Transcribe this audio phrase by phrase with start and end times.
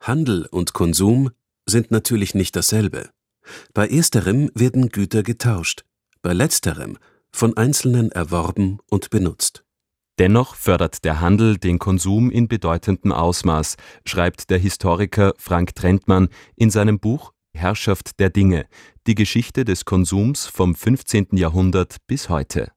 [0.00, 1.30] Handel und Konsum
[1.66, 3.10] sind natürlich nicht dasselbe.
[3.74, 5.84] Bei ersterem werden Güter getauscht,
[6.22, 6.98] bei letzterem
[7.30, 9.64] von Einzelnen erworben und benutzt.
[10.18, 16.70] Dennoch fördert der Handel den Konsum in bedeutendem Ausmaß, schreibt der Historiker Frank Trentmann in
[16.70, 18.66] seinem Buch Herrschaft der Dinge,
[19.06, 21.28] die Geschichte des Konsums vom 15.
[21.32, 22.72] Jahrhundert bis heute.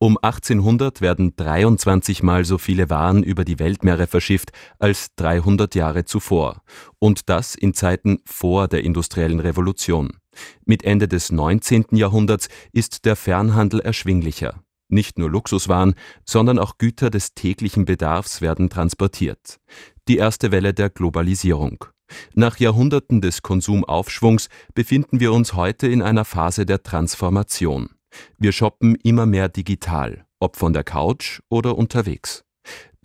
[0.00, 6.04] Um 1800 werden 23 Mal so viele Waren über die Weltmeere verschifft als 300 Jahre
[6.04, 6.62] zuvor.
[7.00, 10.18] Und das in Zeiten vor der industriellen Revolution.
[10.64, 11.86] Mit Ende des 19.
[11.96, 14.62] Jahrhunderts ist der Fernhandel erschwinglicher.
[14.88, 19.58] Nicht nur Luxuswaren, sondern auch Güter des täglichen Bedarfs werden transportiert.
[20.06, 21.84] Die erste Welle der Globalisierung.
[22.34, 27.90] Nach Jahrhunderten des Konsumaufschwungs befinden wir uns heute in einer Phase der Transformation.
[28.38, 32.44] Wir shoppen immer mehr digital, ob von der Couch oder unterwegs.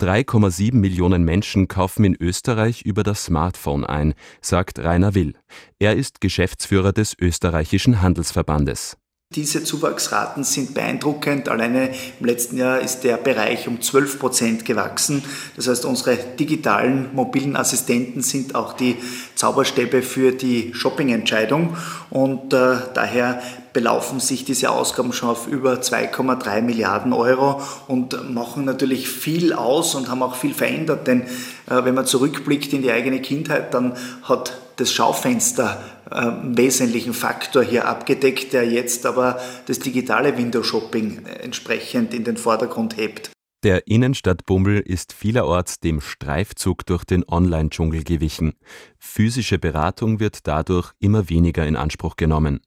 [0.00, 5.34] 3,7 Millionen Menschen kaufen in Österreich über das Smartphone ein, sagt Rainer Will.
[5.78, 8.96] Er ist Geschäftsführer des österreichischen Handelsverbandes.
[9.30, 11.48] Diese Zuwachsraten sind beeindruckend.
[11.48, 15.24] Alleine im letzten Jahr ist der Bereich um 12 Prozent gewachsen.
[15.56, 18.96] Das heißt, unsere digitalen mobilen Assistenten sind auch die
[19.34, 21.76] Zauberstäbe für die Shoppingentscheidung
[22.10, 28.64] und äh, daher belaufen sich diese Ausgaben schon auf über 2,3 Milliarden Euro und machen
[28.64, 31.08] natürlich viel aus und haben auch viel verändert.
[31.08, 36.56] Denn äh, wenn man zurückblickt in die eigene Kindheit, dann hat das Schaufenster äh, einen
[36.56, 43.30] wesentlichen Faktor hier abgedeckt, der jetzt aber das digitale Window-Shopping entsprechend in den Vordergrund hebt.
[43.64, 48.52] Der Innenstadtbummel ist vielerorts dem Streifzug durch den Online-Dschungel gewichen.
[48.98, 52.60] Physische Beratung wird dadurch immer weniger in Anspruch genommen.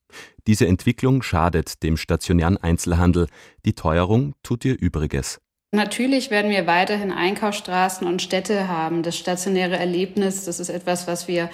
[0.47, 3.27] Diese Entwicklung schadet dem stationären Einzelhandel.
[3.63, 5.39] Die Teuerung tut ihr Übriges.
[5.71, 9.03] Natürlich werden wir weiterhin Einkaufsstraßen und Städte haben.
[9.03, 11.51] Das stationäre Erlebnis, das ist etwas, was wir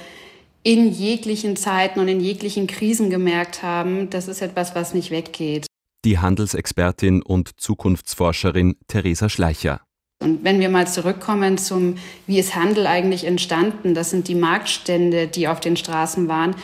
[0.64, 4.10] in jeglichen Zeiten und in jeglichen Krisen gemerkt haben.
[4.10, 5.68] Das ist etwas, was nicht weggeht
[6.06, 9.82] die Handelsexpertin und Zukunftsforscherin Theresa Schleicher.
[10.22, 11.96] Und wenn wir mal zurückkommen zum,
[12.28, 16.56] wie ist Handel eigentlich entstanden, das sind die Marktstände, die auf den Straßen waren,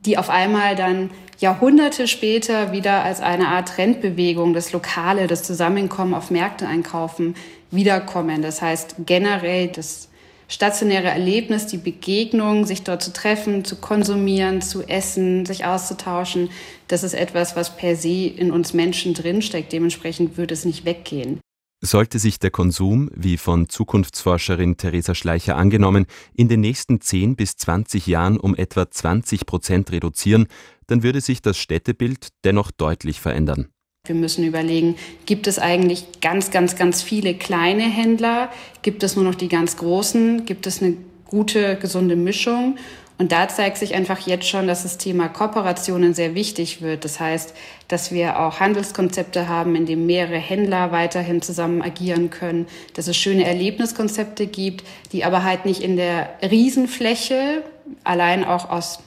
[0.00, 6.14] die auf einmal dann Jahrhunderte später wieder als eine Art Trendbewegung, das Lokale, das Zusammenkommen
[6.14, 7.34] auf Märkte einkaufen,
[7.70, 8.42] wiederkommen.
[8.42, 10.08] Das heißt generell das
[10.48, 16.50] stationäre Erlebnis, die Begegnung, sich dort zu treffen, zu konsumieren, zu essen, sich auszutauschen,
[16.88, 19.72] das ist etwas, was per se in uns Menschen drinsteckt.
[19.72, 21.40] Dementsprechend würde es nicht weggehen.
[21.82, 27.56] Sollte sich der Konsum, wie von Zukunftsforscherin Theresa Schleicher angenommen, in den nächsten 10 bis
[27.56, 30.46] 20 Jahren um etwa 20 Prozent reduzieren,
[30.86, 33.68] dann würde sich das Städtebild dennoch deutlich verändern.
[34.08, 38.50] Wir müssen überlegen, gibt es eigentlich ganz, ganz, ganz viele kleine Händler?
[38.82, 40.44] Gibt es nur noch die ganz großen?
[40.44, 40.94] Gibt es eine
[41.26, 42.76] gute, gesunde Mischung?
[43.18, 47.04] Und da zeigt sich einfach jetzt schon, dass das Thema Kooperationen sehr wichtig wird.
[47.04, 47.54] Das heißt,
[47.88, 53.16] dass wir auch Handelskonzepte haben, in denen mehrere Händler weiterhin zusammen agieren können, dass es
[53.16, 57.62] schöne Erlebniskonzepte gibt, die aber halt nicht in der Riesenfläche,
[58.04, 58.98] allein auch aus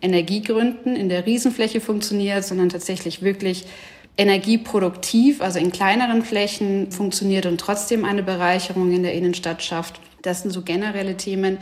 [0.00, 3.66] Energiegründen, in der Riesenfläche funktioniert, sondern tatsächlich wirklich
[4.18, 10.00] energieproduktiv, also in kleineren Flächen funktioniert und trotzdem eine Bereicherung in der Innenstadt schafft.
[10.22, 11.58] Das sind so generelle Themen,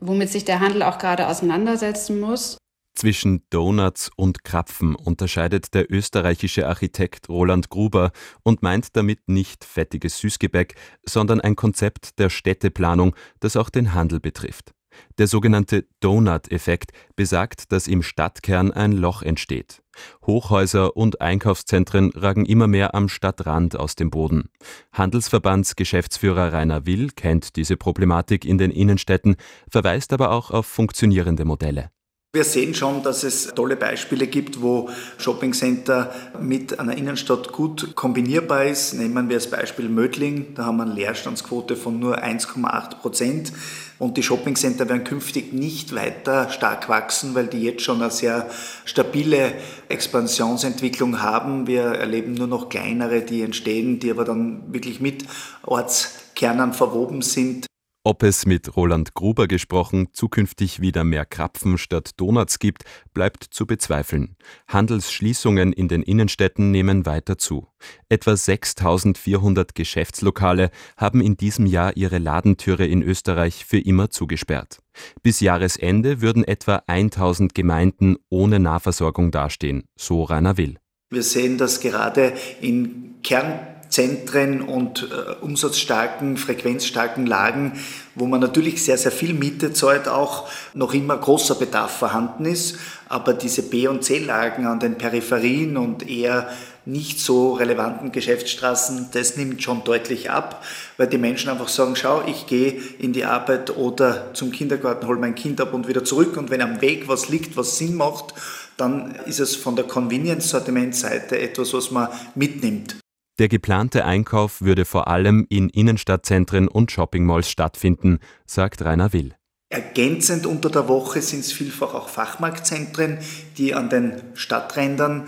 [0.00, 2.56] womit sich der Handel auch gerade auseinandersetzen muss.
[2.94, 8.10] Zwischen Donuts und Krapfen unterscheidet der österreichische Architekt Roland Gruber
[8.42, 10.74] und meint damit nicht fettiges Süßgebäck,
[11.06, 14.72] sondern ein Konzept der Städteplanung, das auch den Handel betrifft.
[15.18, 19.82] Der sogenannte Donut-Effekt besagt, dass im Stadtkern ein Loch entsteht.
[20.26, 24.50] Hochhäuser und Einkaufszentren ragen immer mehr am Stadtrand aus dem Boden.
[24.92, 29.36] Handelsverbandsgeschäftsführer Rainer Will kennt diese Problematik in den Innenstädten,
[29.70, 31.90] verweist aber auch auf funktionierende Modelle.
[32.32, 38.66] Wir sehen schon, dass es tolle Beispiele gibt, wo Shoppingcenter mit einer Innenstadt gut kombinierbar
[38.66, 38.94] ist.
[38.94, 43.52] Nehmen wir als Beispiel Mödling, da haben wir eine Leerstandsquote von nur 1,8 Prozent.
[44.00, 48.48] Und die Shoppingcenter werden künftig nicht weiter stark wachsen, weil die jetzt schon eine sehr
[48.86, 49.52] stabile
[49.90, 51.66] Expansionsentwicklung haben.
[51.66, 55.26] Wir erleben nur noch kleinere, die entstehen, die aber dann wirklich mit
[55.66, 57.69] Ortskernen verwoben sind.
[58.02, 63.66] Ob es mit Roland Gruber gesprochen zukünftig wieder mehr Krapfen statt Donuts gibt, bleibt zu
[63.66, 64.36] bezweifeln.
[64.68, 67.68] Handelsschließungen in den Innenstädten nehmen weiter zu.
[68.08, 74.78] Etwa 6400 Geschäftslokale haben in diesem Jahr ihre Ladentüre in Österreich für immer zugesperrt.
[75.22, 80.78] Bis Jahresende würden etwa 1000 Gemeinden ohne Nahversorgung dastehen, so Rainer Will.
[81.10, 82.32] Wir sehen, dass gerade
[82.62, 83.58] in Kern
[83.90, 87.72] Zentren und äh, umsatzstarken, frequenzstarken Lagen,
[88.14, 92.78] wo man natürlich sehr, sehr viel Miete zahlt, auch noch immer großer Bedarf vorhanden ist.
[93.08, 96.48] Aber diese B- und C-Lagen an den Peripherien und eher
[96.86, 100.64] nicht so relevanten Geschäftsstraßen, das nimmt schon deutlich ab,
[100.96, 105.18] weil die Menschen einfach sagen, schau, ich gehe in die Arbeit oder zum Kindergarten, hole
[105.18, 108.34] mein Kind ab und wieder zurück und wenn am Weg was liegt, was Sinn macht,
[108.76, 112.99] dann ist es von der Convenience-Sortimentseite etwas, was man mitnimmt.
[113.40, 119.34] Der geplante Einkauf würde vor allem in Innenstadtzentren und Shoppingmalls stattfinden, sagt Rainer Will.
[119.70, 123.16] Ergänzend unter der Woche sind es vielfach auch Fachmarktzentren,
[123.56, 125.24] die an den Stadträndern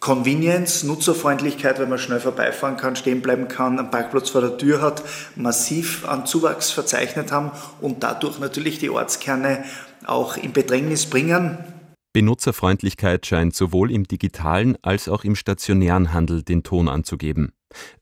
[0.00, 4.82] Convenience, Nutzerfreundlichkeit, wenn man schnell vorbeifahren kann, stehen bleiben kann, einen Parkplatz vor der Tür
[4.82, 5.04] hat,
[5.36, 9.62] massiv an Zuwachs verzeichnet haben und dadurch natürlich die Ortskerne
[10.04, 11.56] auch in Bedrängnis bringen.
[12.12, 17.52] Benutzerfreundlichkeit scheint sowohl im digitalen als auch im stationären Handel den Ton anzugeben.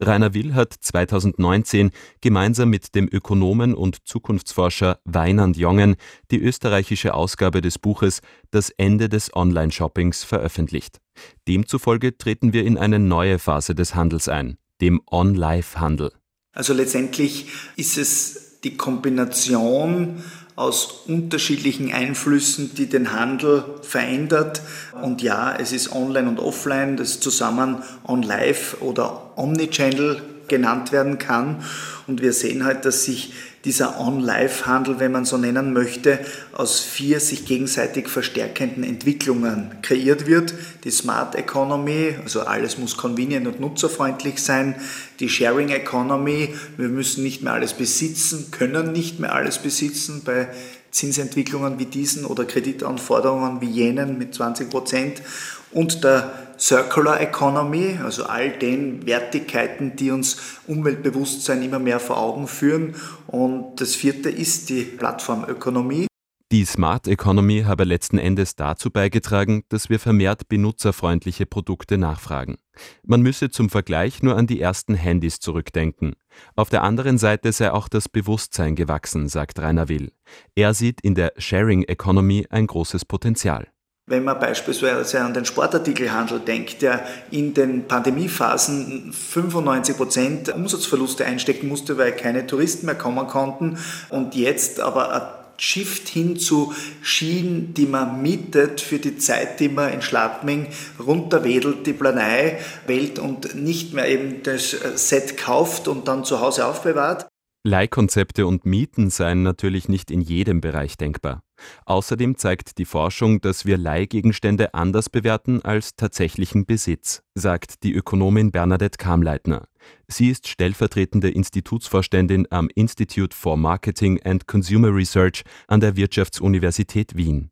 [0.01, 1.91] Rainer Will hat 2019
[2.21, 5.97] gemeinsam mit dem Ökonomen und Zukunftsforscher Weinand Jongen
[6.31, 8.21] die österreichische Ausgabe des Buches
[8.51, 11.01] Das Ende des Online-Shoppings veröffentlicht.
[11.47, 16.13] Demzufolge treten wir in eine neue Phase des Handels ein, dem On-Life-Handel.
[16.53, 17.47] Also letztendlich
[17.77, 20.23] ist es die Kombination
[20.61, 24.61] aus unterschiedlichen Einflüssen, die den Handel verändert.
[25.01, 31.65] Und ja, es ist online und offline, das zusammen on-live oder omnichannel genannt werden kann.
[32.07, 33.33] Und wir sehen halt, dass sich
[33.65, 36.19] dieser On-Live-Handel, wenn man so nennen möchte,
[36.53, 40.55] aus vier sich gegenseitig verstärkenden Entwicklungen kreiert wird.
[40.85, 44.77] Die Smart Economy, also alles muss convenient und nutzerfreundlich sein.
[45.21, 50.49] Die Sharing Economy, wir müssen nicht mehr alles besitzen, können nicht mehr alles besitzen bei
[50.91, 55.23] Zinsentwicklungen wie diesen oder Kreditanforderungen wie jenen mit 20 Prozent
[55.71, 62.47] und der Circular Economy, also all den Wertigkeiten, die uns Umweltbewusstsein immer mehr vor Augen
[62.47, 62.95] führen.
[63.27, 66.07] Und das vierte ist die Plattformökonomie.
[66.53, 72.57] Die Smart Economy habe letzten Endes dazu beigetragen, dass wir vermehrt benutzerfreundliche Produkte nachfragen.
[73.05, 76.15] Man müsse zum Vergleich nur an die ersten Handys zurückdenken.
[76.57, 80.13] Auf der anderen Seite sei auch das Bewusstsein gewachsen, sagt Rainer Will.
[80.57, 83.69] Er sieht in der Sharing Economy ein großes Potenzial.
[84.11, 91.69] Wenn man beispielsweise an den Sportartikelhandel denkt, der in den Pandemiephasen 95 Prozent Umsatzverluste einstecken
[91.69, 93.79] musste, weil keine Touristen mehr kommen konnten
[94.09, 95.23] und jetzt aber ein
[95.59, 100.67] Shift hin zu Schienen, die man mietet für die Zeit, die man in Schladming
[100.99, 107.30] runterwedelt, die Planei-Welt und nicht mehr eben das Set kauft und dann zu Hause aufbewahrt.
[107.63, 111.43] Leihkonzepte und Mieten seien natürlich nicht in jedem Bereich denkbar.
[111.85, 118.51] Außerdem zeigt die Forschung, dass wir Leihgegenstände anders bewerten als tatsächlichen Besitz, sagt die Ökonomin
[118.51, 119.69] Bernadette Kamleitner.
[120.09, 127.51] Sie ist stellvertretende Institutsvorständin am Institute for Marketing and Consumer Research an der Wirtschaftsuniversität Wien.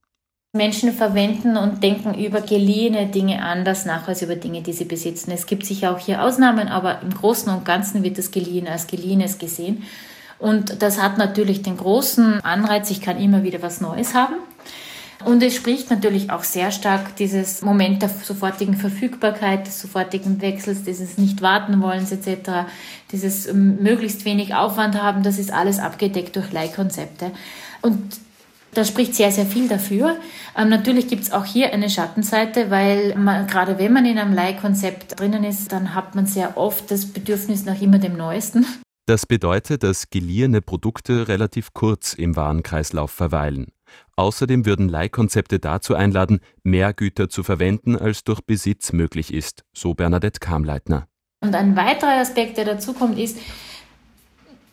[0.55, 5.31] Menschen verwenden und denken über geliehene Dinge anders nach als über Dinge, die sie besitzen.
[5.31, 8.87] Es gibt sicher auch hier Ausnahmen, aber im Großen und Ganzen wird das Geliehen als
[8.87, 9.85] Geliehenes gesehen.
[10.39, 14.37] Und das hat natürlich den großen Anreiz, ich kann immer wieder was Neues haben.
[15.25, 20.85] Und es spricht natürlich auch sehr stark dieses Moment der sofortigen Verfügbarkeit, des sofortigen Wechsels,
[20.85, 22.69] dieses Nicht-Warten-Wollens etc.,
[23.11, 27.33] dieses ähm, möglichst wenig Aufwand haben, das ist alles abgedeckt durch Leihkonzepte.
[27.83, 27.99] Und
[28.75, 30.17] da spricht sehr, sehr viel dafür.
[30.57, 34.35] Ähm, natürlich gibt es auch hier eine Schattenseite, weil man, gerade wenn man in einem
[34.35, 38.67] Leihkonzept drinnen ist, dann hat man sehr oft das Bedürfnis nach immer dem Neuesten.
[39.07, 43.69] Das bedeutet, dass geliehene Produkte relativ kurz im Warenkreislauf verweilen.
[44.17, 49.95] Außerdem würden Leihkonzepte dazu einladen, mehr Güter zu verwenden, als durch Besitz möglich ist, so
[49.95, 51.07] Bernadette Kamleitner.
[51.41, 53.39] Und ein weiterer Aspekt, der dazu kommt, ist,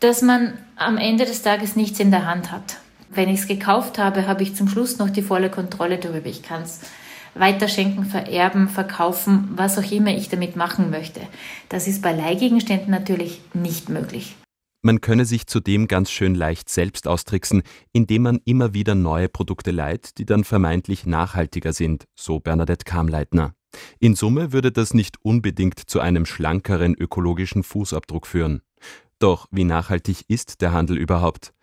[0.01, 2.77] dass man am Ende des Tages nichts in der Hand hat.
[3.15, 6.27] Wenn ich es gekauft habe, habe ich zum Schluss noch die volle Kontrolle darüber.
[6.27, 6.81] Ich kann es
[7.33, 11.21] weiterschenken, vererben, verkaufen, was auch immer ich damit machen möchte.
[11.69, 14.35] Das ist bei Leihgegenständen natürlich nicht möglich.
[14.81, 19.71] Man könne sich zudem ganz schön leicht selbst austricksen, indem man immer wieder neue Produkte
[19.71, 23.55] leiht, die dann vermeintlich nachhaltiger sind, so Bernadette Kamleitner.
[23.99, 28.61] In Summe würde das nicht unbedingt zu einem schlankeren ökologischen Fußabdruck führen.
[29.19, 31.53] Doch wie nachhaltig ist der Handel überhaupt?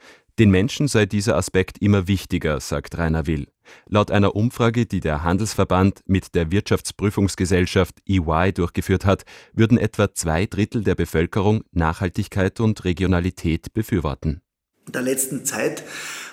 [0.43, 3.47] Den Menschen sei dieser Aspekt immer wichtiger, sagt Rainer Will.
[3.87, 9.23] Laut einer Umfrage, die der Handelsverband mit der Wirtschaftsprüfungsgesellschaft EY durchgeführt hat,
[9.53, 14.43] würden etwa zwei Drittel der Bevölkerung Nachhaltigkeit und Regionalität befürworten.
[14.89, 15.85] In der letzten Zeit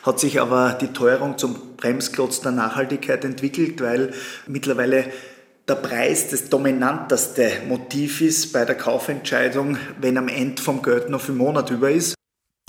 [0.01, 4.11] hat sich aber die Teuerung zum Bremsklotz der Nachhaltigkeit entwickelt, weil
[4.47, 5.05] mittlerweile
[5.67, 11.21] der Preis das dominanteste Motiv ist bei der Kaufentscheidung, wenn am Ende vom Geld noch
[11.21, 12.15] für Monat über ist.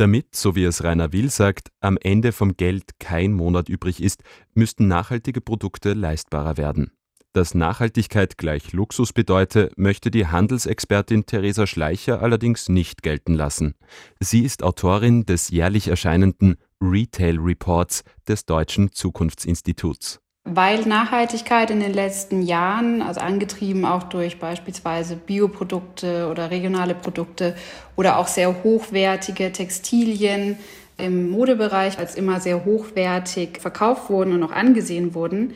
[0.01, 4.23] Damit, so wie es Rainer Will sagt, am Ende vom Geld kein Monat übrig ist,
[4.55, 6.93] müssten nachhaltige Produkte leistbarer werden.
[7.35, 13.75] Dass Nachhaltigkeit gleich Luxus bedeute, möchte die Handelsexpertin Theresa Schleicher allerdings nicht gelten lassen.
[14.21, 20.19] Sie ist Autorin des jährlich erscheinenden Retail Reports des Deutschen Zukunftsinstituts.
[20.45, 27.55] Weil Nachhaltigkeit in den letzten Jahren, also angetrieben auch durch beispielsweise Bioprodukte oder regionale Produkte
[27.95, 30.59] oder auch sehr hochwertige Textilien
[30.97, 35.55] im Modebereich als immer sehr hochwertig verkauft wurden und auch angesehen wurden,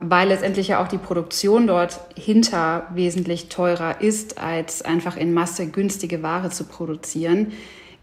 [0.00, 5.68] weil letztendlich ja auch die Produktion dort hinter wesentlich teurer ist, als einfach in Masse
[5.68, 7.52] günstige Ware zu produzieren,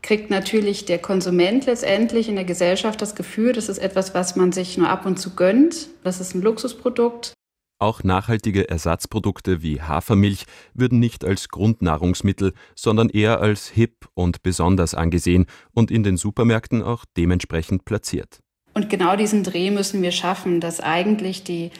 [0.01, 4.51] kriegt natürlich der Konsument letztendlich in der Gesellschaft das Gefühl, das ist etwas, was man
[4.51, 5.89] sich nur ab und zu gönnt.
[6.03, 7.33] Das ist ein Luxusprodukt.
[7.79, 14.93] Auch nachhaltige Ersatzprodukte wie Hafermilch würden nicht als Grundnahrungsmittel, sondern eher als hip und besonders
[14.93, 18.39] angesehen und in den Supermärkten auch dementsprechend platziert.
[18.75, 21.71] Und genau diesen Dreh müssen wir schaffen, dass eigentlich die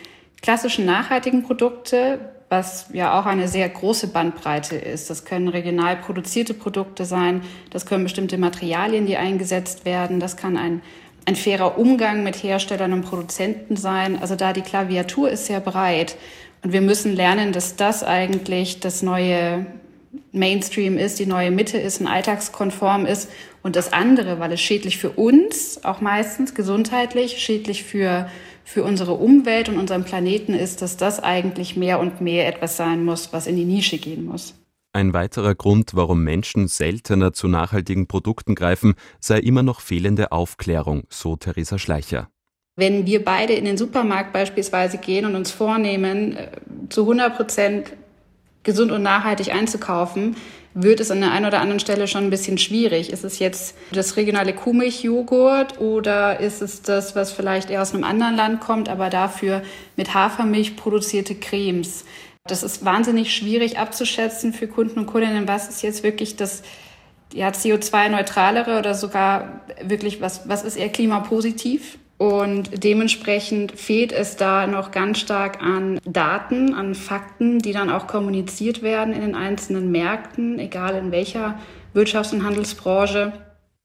[0.42, 2.20] klassischen nachhaltigen Produkte
[2.52, 5.10] was ja auch eine sehr große Bandbreite ist.
[5.10, 10.58] Das können regional produzierte Produkte sein, das können bestimmte Materialien, die eingesetzt werden, das kann
[10.58, 10.82] ein,
[11.26, 14.20] ein fairer Umgang mit Herstellern und Produzenten sein.
[14.22, 16.18] Also da die Klaviatur ist sehr breit
[16.62, 19.66] und wir müssen lernen, dass das eigentlich das neue
[20.32, 23.30] Mainstream ist, die neue Mitte ist, ein alltagskonform ist
[23.64, 28.28] und das andere, weil es schädlich für uns, auch meistens gesundheitlich, schädlich für
[28.64, 33.04] für unsere Umwelt und unseren Planeten ist, dass das eigentlich mehr und mehr etwas sein
[33.04, 34.56] muss, was in die Nische gehen muss.
[34.94, 41.04] Ein weiterer Grund, warum Menschen seltener zu nachhaltigen Produkten greifen, sei immer noch fehlende Aufklärung,
[41.10, 42.30] so Theresa Schleicher.
[42.76, 46.52] Wenn wir beide in den Supermarkt beispielsweise gehen und uns vornehmen, äh,
[46.90, 47.94] zu 100 Prozent
[48.64, 50.36] gesund und nachhaltig einzukaufen,
[50.74, 53.12] wird es an der einen oder anderen Stelle schon ein bisschen schwierig.
[53.12, 58.04] Ist es jetzt das regionale Kuhmilchjoghurt oder ist es das, was vielleicht eher aus einem
[58.04, 59.64] anderen Land kommt, aber dafür
[59.98, 62.06] mit Hafermilch produzierte Cremes?
[62.46, 66.64] Das ist wahnsinnig schwierig abzuschätzen für Kunden und Kundinnen, was ist jetzt wirklich das
[67.34, 71.98] ja, CO2-neutralere oder sogar wirklich, was, was ist eher klimapositiv?
[72.22, 78.06] Und dementsprechend fehlt es da noch ganz stark an Daten, an Fakten, die dann auch
[78.06, 81.58] kommuniziert werden in den einzelnen Märkten, egal in welcher
[81.96, 83.34] Wirtschafts- und Handelsbranche.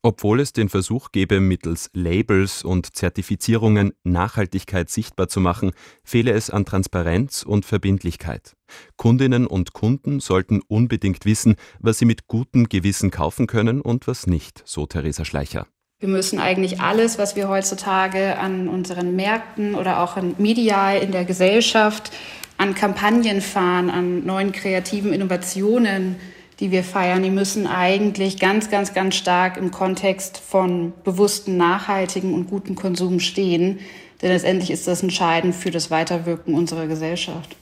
[0.02, 5.70] Obwohl es den Versuch gäbe, mittels Labels und Zertifizierungen Nachhaltigkeit sichtbar zu machen,
[6.04, 8.54] fehle es an Transparenz und Verbindlichkeit.
[8.98, 14.26] Kundinnen und Kunden sollten unbedingt wissen, was sie mit gutem Gewissen kaufen können und was
[14.26, 15.66] nicht, so Theresa Schleicher.
[15.98, 21.10] Wir müssen eigentlich alles, was wir heutzutage an unseren Märkten oder auch in medial in
[21.10, 22.12] der Gesellschaft
[22.58, 26.16] an Kampagnen fahren, an neuen kreativen Innovationen,
[26.60, 32.34] die wir feiern, die müssen eigentlich ganz, ganz, ganz stark im Kontext von bewussten, nachhaltigen
[32.34, 33.78] und guten Konsum stehen.
[34.20, 37.56] Denn letztendlich ist das entscheidend für das Weiterwirken unserer Gesellschaft.